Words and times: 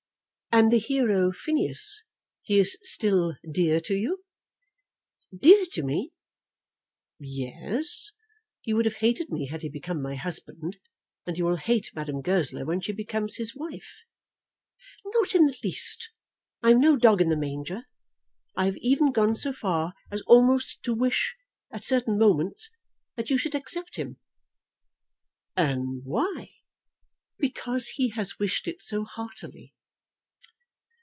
"And 0.53 0.69
the 0.69 0.79
hero, 0.79 1.31
Phineas, 1.31 2.03
he 2.41 2.59
is 2.59 2.77
still 2.83 3.37
dear 3.49 3.79
to 3.79 3.93
you?" 3.93 4.25
"Dear 5.33 5.63
to 5.71 5.81
me?" 5.81 6.11
"Yes. 7.17 8.11
You 8.65 8.75
would 8.75 8.83
have 8.83 8.95
hated 8.95 9.29
me, 9.29 9.47
had 9.47 9.61
he 9.61 9.69
become 9.69 10.01
my 10.01 10.15
husband? 10.15 10.77
And 11.25 11.37
you 11.37 11.45
will 11.45 11.55
hate 11.55 11.91
Madame 11.95 12.19
Goesler 12.21 12.65
when 12.65 12.81
she 12.81 12.91
becomes 12.91 13.37
his 13.37 13.55
wife?" 13.55 14.03
"Not 15.05 15.33
in 15.33 15.45
the 15.45 15.57
least. 15.63 16.09
I 16.61 16.71
am 16.71 16.81
no 16.81 16.97
dog 16.97 17.21
in 17.21 17.29
the 17.29 17.37
manger. 17.37 17.87
I 18.53 18.65
have 18.65 18.77
even 18.81 19.13
gone 19.13 19.35
so 19.35 19.53
far 19.53 19.93
as 20.11 20.21
almost 20.23 20.83
to 20.83 20.93
wish, 20.93 21.33
at 21.71 21.85
certain 21.85 22.19
moments, 22.19 22.69
that 23.15 23.29
you 23.29 23.37
should 23.37 23.55
accept 23.55 23.95
him." 23.95 24.17
"And 25.55 26.03
why?" 26.03 26.55
"Because 27.37 27.87
he 27.95 28.09
has 28.09 28.37
wished 28.37 28.67
it 28.67 28.81
so 28.81 29.05
heartily." 29.05 29.73